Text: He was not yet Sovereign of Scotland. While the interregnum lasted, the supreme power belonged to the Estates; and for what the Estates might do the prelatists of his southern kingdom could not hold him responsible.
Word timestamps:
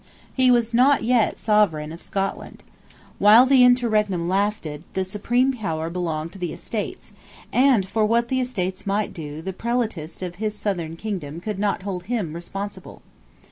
He 0.33 0.49
was 0.49 0.73
not 0.73 1.03
yet 1.03 1.37
Sovereign 1.37 1.91
of 1.91 2.01
Scotland. 2.01 2.63
While 3.19 3.45
the 3.45 3.63
interregnum 3.63 4.27
lasted, 4.27 4.81
the 4.95 5.05
supreme 5.05 5.53
power 5.53 5.91
belonged 5.91 6.31
to 6.33 6.39
the 6.39 6.51
Estates; 6.53 7.11
and 7.53 7.87
for 7.87 8.03
what 8.03 8.27
the 8.27 8.39
Estates 8.41 8.87
might 8.87 9.13
do 9.13 9.43
the 9.43 9.53
prelatists 9.53 10.23
of 10.23 10.37
his 10.41 10.55
southern 10.57 10.95
kingdom 10.95 11.39
could 11.39 11.59
not 11.59 11.83
hold 11.83 12.05
him 12.05 12.33
responsible. 12.33 13.03